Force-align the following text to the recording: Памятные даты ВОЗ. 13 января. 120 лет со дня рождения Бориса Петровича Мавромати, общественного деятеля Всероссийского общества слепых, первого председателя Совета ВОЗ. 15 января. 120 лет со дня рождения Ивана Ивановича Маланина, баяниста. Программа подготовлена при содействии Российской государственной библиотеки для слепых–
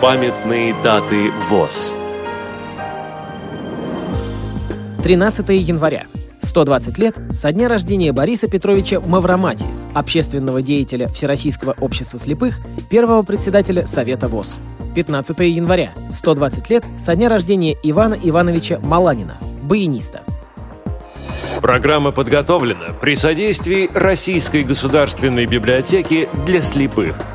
Памятные 0.00 0.74
даты 0.82 1.30
ВОЗ. 1.50 1.98
13 5.02 5.48
января. 5.50 6.04
120 6.40 6.96
лет 6.96 7.14
со 7.34 7.52
дня 7.52 7.68
рождения 7.68 8.10
Бориса 8.10 8.48
Петровича 8.48 9.00
Мавромати, 9.00 9.66
общественного 9.92 10.62
деятеля 10.62 11.06
Всероссийского 11.08 11.76
общества 11.82 12.18
слепых, 12.18 12.60
первого 12.88 13.20
председателя 13.20 13.86
Совета 13.86 14.28
ВОЗ. 14.28 14.56
15 14.94 15.38
января. 15.40 15.92
120 16.14 16.70
лет 16.70 16.82
со 16.98 17.14
дня 17.14 17.28
рождения 17.28 17.76
Ивана 17.82 18.14
Ивановича 18.14 18.80
Маланина, 18.82 19.36
баяниста. 19.64 20.22
Программа 21.60 22.10
подготовлена 22.10 22.86
при 23.02 23.16
содействии 23.16 23.90
Российской 23.92 24.64
государственной 24.64 25.44
библиотеки 25.44 26.26
для 26.46 26.62
слепых– 26.62 27.16